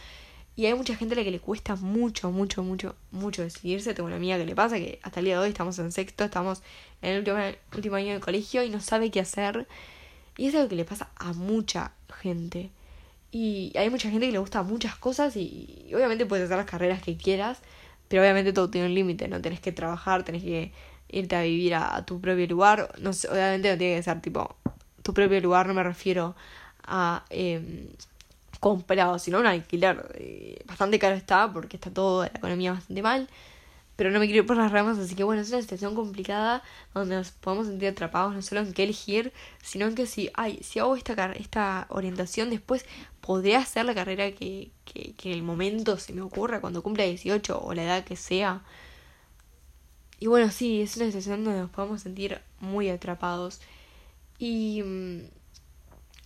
Y 0.56 0.66
hay 0.66 0.74
mucha 0.74 0.94
gente 0.94 1.14
a 1.14 1.18
la 1.18 1.24
que 1.24 1.32
le 1.32 1.40
cuesta 1.40 1.74
mucho, 1.74 2.30
mucho, 2.30 2.62
mucho, 2.62 2.94
mucho 3.10 3.42
decidirse. 3.42 3.92
Tengo 3.92 4.06
una 4.06 4.16
amiga 4.16 4.38
que 4.38 4.46
le 4.46 4.54
pasa 4.54 4.76
que 4.76 5.00
hasta 5.02 5.20
el 5.20 5.26
día 5.26 5.34
de 5.34 5.42
hoy 5.42 5.48
estamos 5.48 5.78
en 5.80 5.90
sexto, 5.90 6.24
estamos 6.24 6.62
en 7.02 7.12
el 7.12 7.18
último, 7.18 7.38
último 7.74 7.96
año 7.96 8.14
de 8.14 8.20
colegio 8.20 8.62
y 8.62 8.70
no 8.70 8.80
sabe 8.80 9.10
qué 9.10 9.20
hacer. 9.20 9.66
Y 10.36 10.46
es 10.46 10.54
algo 10.54 10.68
que 10.68 10.76
le 10.76 10.84
pasa 10.84 11.10
a 11.16 11.32
mucha 11.32 11.92
gente. 12.20 12.70
Y 13.32 13.72
hay 13.76 13.90
mucha 13.90 14.10
gente 14.10 14.26
que 14.26 14.32
le 14.32 14.38
gusta 14.38 14.62
muchas 14.62 14.94
cosas 14.94 15.36
y, 15.36 15.90
obviamente 15.92 16.24
puedes 16.24 16.44
hacer 16.44 16.56
las 16.56 16.66
carreras 16.66 17.02
que 17.02 17.16
quieras, 17.16 17.58
pero 18.14 18.22
obviamente 18.22 18.52
todo 18.52 18.70
tiene 18.70 18.86
un 18.86 18.94
límite, 18.94 19.26
¿no? 19.26 19.40
Tenés 19.40 19.58
que 19.58 19.72
trabajar, 19.72 20.22
tenés 20.22 20.44
que 20.44 20.70
irte 21.08 21.34
a 21.34 21.42
vivir 21.42 21.74
a, 21.74 22.06
tu 22.06 22.20
propio 22.20 22.46
lugar. 22.46 22.94
No 23.00 23.12
sé, 23.12 23.26
obviamente 23.28 23.72
no 23.72 23.76
tiene 23.76 23.96
que 23.96 24.04
ser 24.04 24.20
tipo 24.20 24.54
tu 25.02 25.12
propio 25.12 25.40
lugar, 25.40 25.66
no 25.66 25.74
me 25.74 25.82
refiero 25.82 26.36
a... 26.86 27.24
Eh, 27.30 27.88
comprado, 28.60 29.18
sino 29.18 29.40
un 29.40 29.46
alquiler. 29.46 30.12
Eh, 30.14 30.62
bastante 30.64 31.00
caro 31.00 31.16
está 31.16 31.52
porque 31.52 31.76
está 31.76 31.90
todo 31.90 32.22
la 32.22 32.28
economía 32.28 32.70
bastante 32.72 33.02
mal. 33.02 33.28
Pero 33.96 34.10
no 34.10 34.18
me 34.18 34.26
quiero 34.26 34.42
ir 34.42 34.46
por 34.46 34.56
las 34.56 34.72
ramas, 34.72 34.98
así 34.98 35.14
que 35.14 35.22
bueno, 35.22 35.42
es 35.42 35.50
una 35.50 35.62
situación 35.62 35.94
complicada 35.94 36.62
donde 36.94 37.14
nos 37.14 37.30
podemos 37.30 37.68
sentir 37.68 37.88
atrapados 37.88 38.34
no 38.34 38.42
solo 38.42 38.62
en 38.62 38.72
qué 38.72 38.82
elegir, 38.84 39.32
sino 39.62 39.86
en 39.86 39.94
que 39.94 40.06
si, 40.06 40.30
ay, 40.34 40.58
si 40.62 40.80
hago 40.80 40.96
esta, 40.96 41.32
esta 41.32 41.86
orientación 41.90 42.50
después, 42.50 42.84
podría 43.20 43.60
hacer 43.60 43.84
la 43.84 43.94
carrera 43.94 44.32
que, 44.32 44.70
que, 44.84 45.14
en 45.24 45.32
el 45.32 45.42
momento 45.42 45.96
se 45.98 46.12
me 46.12 46.22
ocurra, 46.22 46.60
cuando 46.60 46.82
cumpla 46.82 47.04
18 47.04 47.60
o 47.62 47.74
la 47.74 47.84
edad 47.84 48.04
que 48.04 48.16
sea. 48.16 48.62
Y 50.18 50.26
bueno, 50.26 50.50
sí, 50.50 50.80
es 50.82 50.96
una 50.96 51.06
situación 51.06 51.44
donde 51.44 51.60
nos 51.60 51.70
podemos 51.70 52.02
sentir 52.02 52.40
muy 52.60 52.88
atrapados. 52.90 53.60
Y 54.38 54.82
mm, 54.82 55.20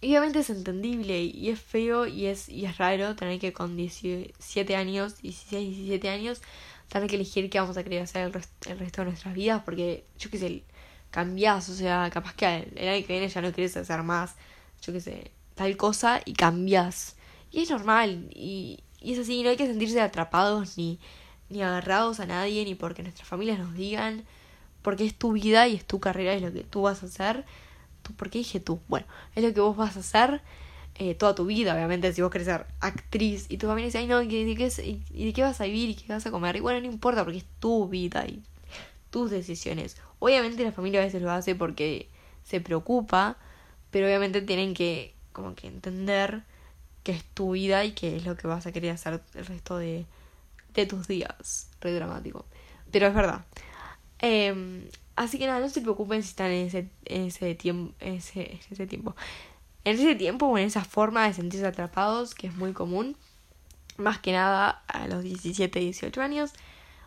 obviamente 0.02 0.40
es 0.40 0.50
entendible 0.50 1.22
y 1.22 1.50
es 1.50 1.60
feo 1.60 2.06
y 2.06 2.26
es, 2.26 2.48
y 2.48 2.64
es 2.64 2.78
raro 2.78 3.14
tener 3.16 3.38
que 3.38 3.52
con 3.52 3.76
17 3.76 4.76
años, 4.76 5.20
16, 5.20 5.76
17 5.76 6.08
años, 6.08 6.42
tener 6.88 7.08
que 7.08 7.16
elegir 7.16 7.50
qué 7.50 7.60
vamos 7.60 7.76
a 7.76 7.84
querer 7.84 8.02
hacer 8.02 8.22
el, 8.24 8.32
resto 8.32 9.02
de 9.02 9.04
nuestras 9.04 9.34
vidas, 9.34 9.62
porque 9.64 10.04
yo 10.18 10.30
qué 10.30 10.38
sé, 10.38 10.64
cambias, 11.10 11.68
o 11.68 11.74
sea, 11.74 12.10
capaz 12.10 12.34
que 12.34 12.46
el, 12.76 12.88
año 12.88 13.06
que 13.06 13.12
viene 13.12 13.28
ya 13.28 13.40
no 13.40 13.52
quieres 13.52 13.76
hacer 13.76 14.02
más, 14.02 14.36
yo 14.82 14.92
qué 14.92 15.00
sé, 15.00 15.30
tal 15.54 15.76
cosa 15.76 16.20
y 16.24 16.32
cambias. 16.32 17.16
Y 17.50 17.62
es 17.62 17.70
normal, 17.70 18.28
y, 18.34 18.82
y 19.00 19.12
es 19.12 19.18
así, 19.18 19.42
no 19.42 19.50
hay 19.50 19.56
que 19.56 19.66
sentirse 19.66 20.00
atrapados 20.00 20.76
ni, 20.78 20.98
ni 21.48 21.62
agarrados 21.62 22.20
a 22.20 22.26
nadie, 22.26 22.64
ni 22.64 22.74
porque 22.74 23.02
nuestras 23.02 23.28
familias 23.28 23.58
nos 23.58 23.74
digan, 23.74 24.24
porque 24.82 25.04
es 25.04 25.14
tu 25.14 25.32
vida 25.32 25.68
y 25.68 25.74
es 25.76 25.84
tu 25.84 26.00
carrera, 26.00 26.32
es 26.34 26.42
lo 26.42 26.52
que 26.52 26.64
tú 26.64 26.82
vas 26.82 27.02
a 27.02 27.06
hacer. 27.06 27.44
¿Por 28.16 28.30
qué 28.30 28.38
dije 28.38 28.60
tú? 28.60 28.80
Bueno, 28.88 29.06
es 29.34 29.44
lo 29.44 29.52
que 29.52 29.60
vos 29.60 29.76
vas 29.76 29.96
a 29.96 30.00
hacer 30.00 30.40
eh, 31.00 31.14
toda 31.14 31.34
tu 31.34 31.46
vida, 31.46 31.74
obviamente, 31.74 32.12
si 32.12 32.22
vos 32.22 32.30
querés 32.30 32.46
ser 32.46 32.66
actriz 32.80 33.46
y 33.48 33.56
tu 33.56 33.68
familia 33.68 33.86
dice, 33.86 33.98
ay 33.98 34.08
no, 34.08 34.20
¿y 34.20 34.26
de, 34.26 34.56
qué, 34.56 35.00
y, 35.12 35.26
de 35.26 35.32
qué 35.32 35.42
vas 35.42 35.60
a 35.60 35.64
vivir 35.64 35.90
y 35.90 35.94
qué 35.94 36.12
vas 36.12 36.26
a 36.26 36.32
comer? 36.32 36.56
Y 36.56 36.60
bueno, 36.60 36.80
no 36.80 36.86
importa 36.86 37.22
porque 37.22 37.38
es 37.38 37.46
tu 37.60 37.88
vida 37.88 38.26
y 38.26 38.42
tus 39.10 39.30
decisiones. 39.30 39.96
Obviamente 40.18 40.64
la 40.64 40.72
familia 40.72 41.00
a 41.00 41.04
veces 41.04 41.22
lo 41.22 41.30
hace 41.30 41.54
porque 41.54 42.08
se 42.42 42.60
preocupa, 42.60 43.36
pero 43.92 44.06
obviamente 44.06 44.42
tienen 44.42 44.74
que 44.74 45.14
como 45.32 45.54
que 45.54 45.68
entender 45.68 46.42
que 47.04 47.12
es 47.12 47.24
tu 47.24 47.52
vida 47.52 47.84
y 47.84 47.92
que 47.92 48.16
es 48.16 48.24
lo 48.24 48.36
que 48.36 48.48
vas 48.48 48.66
a 48.66 48.72
querer 48.72 48.90
hacer 48.90 49.22
el 49.34 49.46
resto 49.46 49.78
de, 49.78 50.04
de 50.74 50.86
tus 50.86 51.06
días. 51.06 51.70
Re 51.80 51.92
dramático. 51.92 52.44
Pero 52.90 53.06
es 53.06 53.14
verdad. 53.14 53.44
Eh, 54.18 54.90
así 55.14 55.38
que 55.38 55.46
nada, 55.46 55.60
no 55.60 55.68
se 55.68 55.80
preocupen 55.80 56.24
si 56.24 56.30
están 56.30 56.50
en 56.50 56.66
ese, 56.66 56.88
en 57.04 57.26
ese 57.26 57.54
tiempo. 57.54 57.94
Ese, 58.00 58.58
ese 58.68 58.86
tiempo. 58.88 59.14
En 59.84 59.94
ese 59.98 60.14
tiempo 60.14 60.46
o 60.46 60.58
en 60.58 60.66
esa 60.66 60.84
forma 60.84 61.26
de 61.26 61.34
sentirse 61.34 61.66
atrapados, 61.66 62.34
que 62.34 62.48
es 62.48 62.56
muy 62.56 62.72
común. 62.72 63.16
Más 63.96 64.18
que 64.18 64.32
nada 64.32 64.82
a 64.86 65.08
los 65.08 65.22
17, 65.22 65.78
18 65.78 66.20
años. 66.20 66.52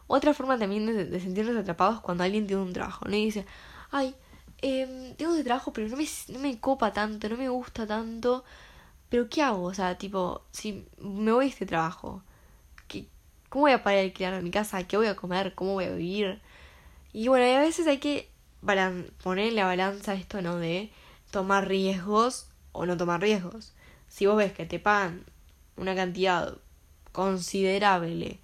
Otra 0.07 0.33
forma 0.33 0.57
también 0.59 0.85
de, 0.85 1.19
sentirnos 1.19 1.55
atrapados 1.55 2.01
cuando 2.01 2.23
alguien 2.23 2.47
tiene 2.47 2.61
un 2.61 2.73
trabajo. 2.73 3.05
Y 3.07 3.25
dice, 3.25 3.45
ay, 3.91 4.15
eh, 4.61 5.13
tengo 5.17 5.33
ese 5.33 5.43
trabajo, 5.43 5.71
pero 5.73 5.87
no 5.87 5.97
me, 5.97 6.05
no 6.29 6.39
me 6.39 6.59
copa 6.59 6.91
tanto, 6.91 7.29
no 7.29 7.37
me 7.37 7.49
gusta 7.49 7.87
tanto. 7.87 8.43
Pero 9.09 9.29
¿qué 9.29 9.41
hago? 9.41 9.63
O 9.63 9.73
sea, 9.73 9.97
tipo, 9.97 10.43
si 10.51 10.85
me 10.99 11.31
voy 11.31 11.45
a 11.45 11.49
este 11.49 11.65
trabajo, 11.65 12.23
¿qué, 12.87 13.07
¿cómo 13.49 13.63
voy 13.63 13.71
a 13.73 13.83
parar 13.83 13.99
el 13.99 14.05
alquilar 14.07 14.41
mi 14.43 14.51
casa? 14.51 14.83
¿Qué 14.87 14.97
voy 14.97 15.07
a 15.07 15.15
comer? 15.15 15.55
¿Cómo 15.55 15.73
voy 15.73 15.85
a 15.85 15.91
vivir? 15.91 16.41
Y 17.13 17.27
bueno, 17.27 17.45
a 17.57 17.61
veces 17.61 17.87
hay 17.87 17.99
que 17.99 18.29
poner 19.23 19.47
en 19.47 19.55
la 19.55 19.65
balanza 19.65 20.13
esto, 20.13 20.41
¿no? 20.41 20.57
De 20.57 20.91
tomar 21.31 21.67
riesgos 21.67 22.50
o 22.71 22.85
no 22.85 22.97
tomar 22.97 23.21
riesgos. 23.21 23.73
Si 24.07 24.25
vos 24.25 24.37
ves 24.37 24.53
que 24.53 24.65
te 24.65 24.79
pagan 24.79 25.23
una 25.77 25.95
cantidad 25.95 26.57
considerable, 27.11 28.39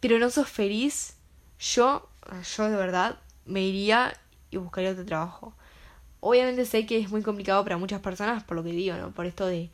pero 0.00 0.18
no 0.18 0.30
sos 0.30 0.48
feliz, 0.48 1.16
yo, 1.58 2.08
yo 2.56 2.70
de 2.70 2.76
verdad 2.76 3.18
me 3.46 3.62
iría 3.62 4.14
y 4.50 4.56
buscaría 4.56 4.92
otro 4.92 5.04
trabajo. 5.04 5.54
Obviamente 6.20 6.64
sé 6.64 6.86
que 6.86 6.98
es 6.98 7.10
muy 7.10 7.22
complicado 7.22 7.62
para 7.62 7.78
muchas 7.78 8.00
personas, 8.00 8.44
por 8.44 8.56
lo 8.56 8.64
que 8.64 8.72
digo, 8.72 8.96
¿no? 8.96 9.12
Por 9.12 9.26
esto 9.26 9.46
de, 9.46 9.70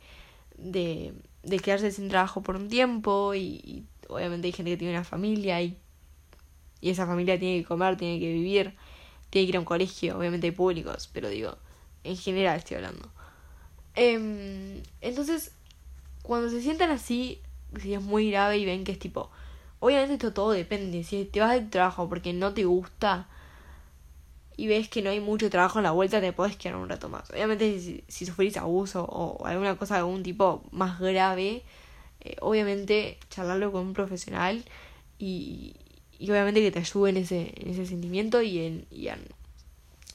de, 0.57 1.13
de 1.43 1.59
quedarse 1.59 1.91
sin 1.91 2.09
trabajo 2.09 2.41
por 2.41 2.55
un 2.55 2.69
tiempo 2.69 3.33
y, 3.35 3.85
obviamente 4.09 4.47
hay 4.47 4.53
gente 4.53 4.71
que 4.71 4.77
tiene 4.77 4.93
una 4.93 5.03
familia 5.03 5.61
y 5.61 5.79
y 6.85 6.91
esa 6.91 7.07
familia 7.07 7.39
tiene 7.39 7.61
que 7.61 7.65
comer, 7.65 7.97
tiene 7.97 8.19
que 8.19 8.31
vivir, 8.31 8.75
tiene 9.31 9.47
que 9.47 9.49
ir 9.49 9.55
a 9.55 9.59
un 9.59 9.65
colegio, 9.65 10.19
obviamente 10.19 10.45
hay 10.45 10.51
públicos, 10.51 11.09
pero 11.11 11.29
digo, 11.29 11.57
en 12.03 12.15
general 12.15 12.57
estoy 12.57 12.77
hablando. 12.77 13.09
Eh, 13.95 14.81
entonces, 15.01 15.51
cuando 16.23 16.49
se 16.49 16.61
sientan 16.61 16.91
así, 16.91 17.41
si 17.81 17.93
es 17.93 18.01
muy 18.01 18.31
grave 18.31 18.57
y 18.57 18.65
ven 18.65 18.83
que 18.83 18.91
es 18.91 18.99
tipo, 18.99 19.29
obviamente 19.79 20.15
esto 20.15 20.33
todo 20.33 20.51
depende, 20.51 21.03
si 21.03 21.25
te 21.25 21.39
vas 21.39 21.51
del 21.53 21.69
trabajo 21.69 22.09
porque 22.09 22.33
no 22.33 22.53
te 22.53 22.65
gusta 22.65 23.27
y 24.57 24.67
ves 24.67 24.87
que 24.89 25.01
no 25.01 25.09
hay 25.09 25.19
mucho 25.19 25.49
trabajo 25.49 25.79
en 25.79 25.83
la 25.83 25.91
vuelta, 25.91 26.21
te 26.21 26.31
puedes 26.33 26.55
quedar 26.55 26.77
un 26.77 26.89
rato 26.89 27.09
más. 27.09 27.29
Obviamente 27.31 27.79
si, 27.79 28.03
si 28.07 28.25
sufrís 28.25 28.57
abuso 28.57 29.03
o 29.03 29.45
alguna 29.45 29.75
cosa 29.77 29.95
de 29.95 29.99
algún 30.01 30.23
tipo 30.23 30.63
más 30.71 30.99
grave, 30.99 31.63
eh, 32.21 32.35
obviamente 32.41 33.17
charlarlo 33.29 33.71
con 33.71 33.87
un 33.87 33.93
profesional 33.93 34.63
y, 35.19 35.75
y 36.19 36.31
obviamente 36.31 36.61
que 36.61 36.71
te 36.71 36.79
ayude 36.79 37.09
en 37.11 37.17
ese, 37.17 37.53
en 37.57 37.69
ese 37.69 37.85
sentimiento 37.85 38.41
y 38.41 38.59
en, 38.59 38.85
y 38.91 39.09
en, 39.09 39.27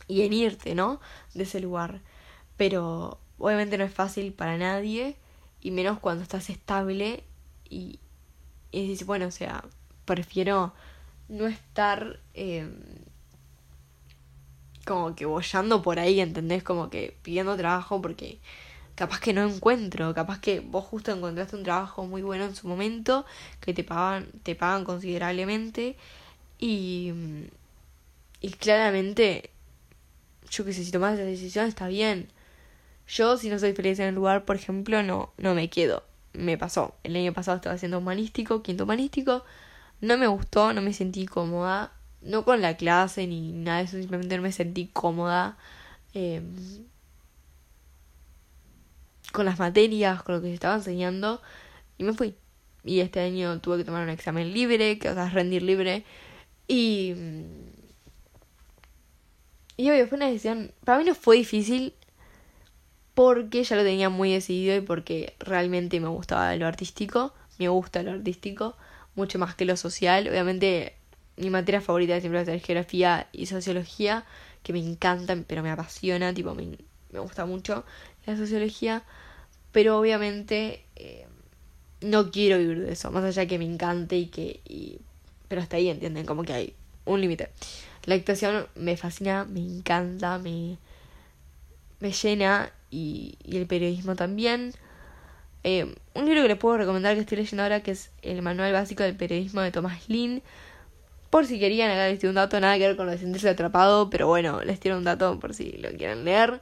y 0.09 0.23
en 0.23 0.33
irte, 0.33 0.75
¿no? 0.75 1.01
De 1.35 1.43
ese 1.45 1.61
lugar. 1.61 2.01
Pero 2.57 3.19
obviamente 3.41 3.79
no 3.79 3.85
es 3.85 3.93
fácil 3.93 4.33
para 4.33 4.57
nadie 4.59 5.17
y 5.61 5.73
menos 5.73 5.99
cuando 5.99 6.23
estás 6.23 6.51
estable 6.51 7.25
y, 7.69 7.99
y 8.73 8.89
dices, 8.89 9.07
bueno, 9.07 9.27
o 9.27 9.31
sea, 9.33 9.65
prefiero 10.07 10.75
no 11.29 11.47
estar 11.47 12.21
eh, 12.35 12.69
como 14.87 15.15
que 15.15 15.27
bollando 15.27 15.83
por 15.83 15.99
ahí, 15.99 16.21
¿entendés? 16.21 16.63
Como 16.63 16.91
que 16.91 17.17
pidiendo 17.23 17.57
trabajo 17.57 18.01
porque 18.03 18.39
capaz 18.95 19.21
que 19.21 19.33
no 19.33 19.43
encuentro, 19.45 20.15
capaz 20.15 20.41
que 20.41 20.61
vos 20.61 20.85
justo 20.85 21.13
encontraste 21.13 21.57
un 21.57 21.65
trabajo 21.65 22.05
muy 22.07 22.23
bueno 22.23 22.45
en 22.45 22.55
su 22.57 22.69
momento, 22.69 23.25
que 23.61 23.75
te 23.75 23.85
pagan, 23.85 24.29
te 24.43 24.55
pagan 24.55 24.85
considerablemente 24.85 25.97
y, 26.59 27.13
y 28.41 28.51
claramente, 28.53 29.51
yo 30.51 30.65
que 30.65 30.73
sé, 30.73 30.85
si 30.85 30.93
tomas 30.93 31.15
esa 31.15 31.25
decisión 31.25 31.67
está 31.67 31.89
bien. 31.89 32.29
Yo 33.11 33.37
si 33.37 33.51
no 33.51 33.59
soy 33.59 33.73
feliz 33.73 33.99
en 33.99 34.07
el 34.07 34.15
lugar, 34.15 34.45
por 34.45 34.57
ejemplo, 34.57 35.03
no, 35.03 35.33
no 35.37 35.55
me 35.55 35.69
quedo. 35.69 36.05
Me 36.33 36.57
pasó. 36.57 36.95
El 37.03 37.17
año 37.17 37.33
pasado 37.33 37.57
estaba 37.57 37.75
haciendo 37.75 37.99
humanístico, 37.99 38.63
quinto 38.63 38.85
humanístico. 38.85 39.45
No 40.01 40.17
me 40.17 40.29
gustó, 40.29 40.73
no 40.73 40.81
me 40.81 40.93
sentí 40.93 41.27
cómoda. 41.27 41.93
No 42.23 42.45
con 42.45 42.61
la 42.63 42.77
clase 42.77 43.27
ni 43.27 43.53
nada 43.53 43.79
de 43.79 43.85
eso, 43.85 43.99
simplemente 43.99 44.37
no 44.37 44.43
me 44.43 44.53
sentí 44.53 44.87
cómoda. 44.87 45.59
Eh, 46.15 46.41
con 49.33 49.45
las 49.45 49.59
materias, 49.59 50.23
con 50.23 50.37
lo 50.37 50.41
que 50.41 50.49
se 50.49 50.55
estaba 50.55 50.77
enseñando, 50.77 51.41
y 51.99 52.05
me 52.05 52.13
fui. 52.13 52.37
Y 52.85 53.01
este 53.01 53.21
año 53.21 53.61
tuve 53.61 53.79
que 53.79 53.85
tomar 53.85 54.03
un 54.05 54.11
examen 54.11 54.53
libre, 54.53 54.99
que 54.99 55.09
o 55.11 55.15
sea, 55.15 55.29
rendir 55.31 55.63
libre. 55.63 56.05
Y. 56.69 57.15
Y 59.77 59.91
obvio, 59.91 60.07
fue 60.07 60.17
una 60.17 60.27
decisión. 60.27 60.73
Para 60.85 60.99
mí 60.99 61.05
no 61.05 61.15
fue 61.15 61.37
difícil 61.37 61.95
porque 63.15 63.65
ya 63.65 63.77
lo 63.77 63.83
tenía 63.83 64.09
muy 64.09 64.33
decidido 64.33 64.77
y 64.77 64.81
porque 64.81 65.35
realmente 65.39 66.01
me 66.01 66.09
gustaba 66.09 66.55
lo 66.57 66.67
artístico. 66.67 67.33
Me 67.59 67.69
gusta 67.69 68.03
lo 68.03 68.13
artístico, 68.13 68.77
mucho 69.15 69.39
más 69.39 69.55
que 69.55 69.65
lo 69.65 69.77
social. 69.77 70.29
Obviamente, 70.29 70.95
mi 71.37 71.51
materia 71.51 71.81
favorita 71.81 72.19
siempre 72.21 72.39
va 72.39 72.43
a 72.43 72.47
ser 72.47 72.61
geografía 72.61 73.29
y 73.33 73.47
sociología, 73.47 74.25
que 74.63 74.73
me 74.73 74.79
encantan, 74.79 75.45
pero 75.47 75.63
me 75.63 75.71
apasiona, 75.71 76.33
tipo, 76.33 76.55
me, 76.55 76.79
me 77.13 77.19
gusta 77.19 77.45
mucho 77.47 77.85
la 78.27 78.37
sociología, 78.37 79.03
pero 79.73 79.99
obviamente 79.99 80.85
eh, 80.97 81.27
no 82.01 82.31
quiero 82.31 82.59
vivir 82.59 82.81
de 82.81 82.93
eso, 82.93 83.11
más 83.11 83.25
allá 83.25 83.47
que 83.47 83.59
me 83.59 83.65
encante 83.65 84.17
y 84.17 84.27
que... 84.27 84.61
Y, 84.67 85.01
pero 85.49 85.61
hasta 85.61 85.77
ahí, 85.77 85.89
¿entienden? 85.89 86.27
Como 86.27 86.45
que 86.45 86.53
hay 86.53 86.75
un 87.05 87.21
límite. 87.21 87.51
La 88.05 88.15
actuación 88.15 88.69
me 88.77 88.97
fascina, 88.97 89.45
me 89.45 89.61
encanta, 89.61 90.39
me, 90.39 90.79
me 91.99 92.13
llena 92.13 92.73
y, 92.91 93.39
y 93.45 93.57
el 93.57 93.67
periodismo 93.67 94.17
también. 94.17 94.73
Eh, 95.63 95.95
un 96.15 96.25
libro 96.25 96.43
que 96.43 96.49
les 96.49 96.57
puedo 96.57 96.79
recomendar 96.79 97.15
que 97.15 97.21
estoy 97.21 97.39
leyendo 97.39 97.63
ahora 97.63 97.83
que 97.83 97.91
es 97.91 98.11
El 98.23 98.41
Manual 98.43 98.73
Básico 98.73 99.03
del 99.03 99.17
Periodismo 99.17 99.61
de 99.61 99.71
Thomas 99.71 100.09
Lin. 100.09 100.43
Por 101.29 101.47
si 101.47 101.61
querían, 101.61 101.91
acá 101.91 102.09
les 102.09 102.19
tiro 102.19 102.31
un 102.31 102.37
dato, 102.37 102.59
nada 102.61 102.77
que 102.77 102.87
ver 102.89 102.97
con 102.97 103.07
lo 103.07 103.13
de 103.13 103.19
sentirse 103.19 103.49
atrapado, 103.49 104.11
pero 104.11 104.27
bueno, 104.27 104.63
les 104.63 104.81
tiro 104.81 104.97
un 104.97 105.05
dato 105.05 105.39
por 105.39 105.55
si 105.55 105.73
lo 105.73 105.91
quieren 105.91 106.25
leer. 106.25 106.61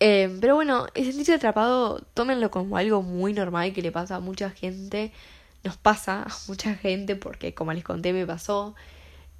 Eh, 0.00 0.36
pero 0.40 0.54
bueno, 0.54 0.86
el 0.94 1.04
sentirse 1.06 1.34
atrapado, 1.34 2.00
tómenlo 2.14 2.50
como 2.50 2.76
algo 2.76 3.02
muy 3.02 3.32
normal 3.32 3.72
que 3.72 3.82
le 3.82 3.92
pasa 3.92 4.16
a 4.16 4.20
mucha 4.20 4.50
gente. 4.50 5.12
Nos 5.64 5.76
pasa 5.76 6.22
a 6.24 6.28
mucha 6.48 6.74
gente 6.74 7.16
porque, 7.16 7.54
como 7.54 7.72
les 7.72 7.84
conté, 7.84 8.12
me 8.12 8.26
pasó. 8.26 8.74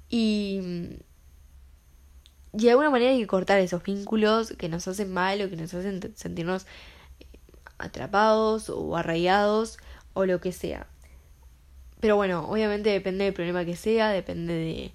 Y. 0.09 0.61
Y 2.53 2.65
de 2.65 2.71
alguna 2.71 2.89
manera 2.89 3.11
hay 3.11 3.19
que 3.19 3.27
cortar 3.27 3.59
esos 3.59 3.83
vínculos 3.83 4.53
que 4.57 4.69
nos 4.69 4.87
hacen 4.87 5.13
mal 5.13 5.41
o 5.41 5.49
que 5.49 5.55
nos 5.55 5.73
hacen 5.73 6.01
sentirnos 6.15 6.65
eh, 7.19 7.25
atrapados 7.77 8.69
o 8.69 8.95
arraigados 8.95 9.77
o 10.13 10.25
lo 10.25 10.41
que 10.41 10.51
sea. 10.51 10.87
Pero 11.99 12.15
bueno, 12.15 12.49
obviamente 12.49 12.89
depende 12.89 13.25
del 13.25 13.33
problema 13.33 13.65
que 13.65 13.75
sea, 13.75 14.09
depende 14.09 14.53
de, 14.53 14.91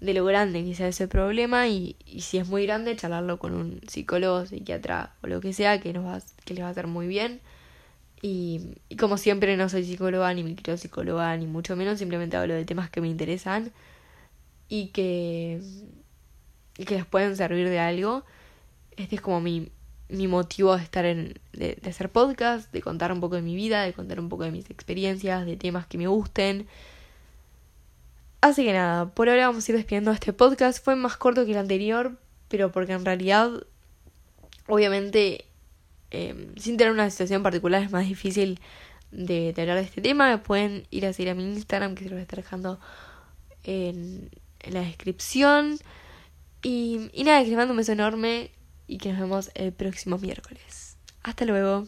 de 0.00 0.14
lo 0.14 0.24
grande 0.24 0.64
que 0.64 0.74
sea 0.74 0.88
ese 0.88 1.08
problema 1.08 1.68
y, 1.68 1.96
si 2.20 2.38
es 2.38 2.48
muy 2.48 2.64
grande 2.66 2.96
charlarlo 2.96 3.38
con 3.38 3.54
un 3.54 3.80
psicólogo, 3.86 4.46
psiquiatra 4.46 5.14
o 5.22 5.26
lo 5.26 5.40
que 5.40 5.52
sea 5.52 5.80
que 5.80 5.92
nos 5.92 6.04
va, 6.04 6.20
que 6.44 6.54
les 6.54 6.62
va 6.62 6.68
a 6.68 6.70
hacer 6.70 6.86
muy 6.86 7.06
bien 7.06 7.40
y, 8.22 8.76
como 8.98 9.18
siempre 9.18 9.56
no 9.56 9.68
soy 9.68 9.84
psicóloga 9.84 10.32
ni 10.34 10.42
me 10.42 10.56
psicóloga 10.76 11.36
ni 11.36 11.46
mucho 11.46 11.76
menos 11.76 11.98
simplemente 11.98 12.36
hablo 12.36 12.54
de 12.54 12.64
temas 12.64 12.90
que 12.90 13.00
me 13.00 13.08
interesan 13.08 13.72
y 14.68 14.88
que 14.88 15.60
y 16.78 16.84
que 16.84 16.94
les 16.94 17.06
pueden 17.06 17.36
servir 17.36 17.68
de 17.68 17.78
algo 17.78 18.24
este 18.96 19.16
es 19.16 19.20
como 19.20 19.40
mi, 19.40 19.70
mi 20.08 20.28
motivo 20.28 20.76
de 20.76 20.82
estar 20.82 21.04
en 21.04 21.38
de, 21.52 21.78
hacer 21.88 22.10
podcast 22.10 22.72
de 22.72 22.82
contar 22.82 23.12
un 23.12 23.20
poco 23.20 23.36
de 23.36 23.42
mi 23.42 23.56
vida 23.56 23.82
de 23.82 23.92
contar 23.92 24.20
un 24.20 24.28
poco 24.28 24.44
de 24.44 24.50
mis 24.50 24.70
experiencias 24.70 25.46
de 25.46 25.56
temas 25.56 25.86
que 25.86 25.98
me 25.98 26.06
gusten 26.06 26.66
Así 28.40 28.64
que 28.64 28.72
nada, 28.72 29.10
por 29.10 29.28
ahora 29.28 29.48
vamos 29.48 29.68
a 29.68 29.72
ir 29.72 29.76
despidiendo 29.76 30.12
este 30.12 30.32
podcast. 30.32 30.82
Fue 30.82 30.96
más 30.96 31.16
corto 31.18 31.44
que 31.44 31.52
el 31.52 31.58
anterior, 31.58 32.16
pero 32.48 32.72
porque 32.72 32.92
en 32.92 33.04
realidad, 33.04 33.50
obviamente, 34.66 35.44
em, 36.10 36.54
sin 36.56 36.78
tener 36.78 36.92
una 36.92 37.10
situación 37.10 37.42
particular 37.42 37.82
es 37.82 37.90
más 37.90 38.08
difícil 38.08 38.58
de, 39.10 39.54
hablar 39.58 39.76
de 39.76 39.82
este 39.82 40.00
tema. 40.00 40.42
Pueden 40.42 40.86
ir 40.90 41.04
a 41.04 41.12
seguir 41.12 41.30
a 41.30 41.34
mi 41.34 41.44
Instagram, 41.44 41.94
que 41.94 42.04
se 42.04 42.10
lo 42.10 42.16
voy 42.16 42.20
a 42.20 42.22
estar 42.22 42.38
dejando 42.38 42.80
en, 43.64 44.30
en 44.60 44.74
la 44.74 44.80
descripción. 44.80 45.78
Y, 46.62 47.10
nada, 47.24 47.42
que 47.42 47.48
les 47.48 47.56
mando 47.56 47.72
un 47.72 47.78
beso 47.78 47.92
enorme 47.92 48.50
y 48.86 48.98
que 48.98 49.10
nos 49.10 49.20
vemos 49.20 49.50
el 49.54 49.72
próximo 49.72 50.18
miércoles. 50.18 50.96
Hasta 51.22 51.44
luego. 51.44 51.86